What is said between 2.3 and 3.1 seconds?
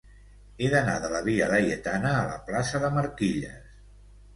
la plaça de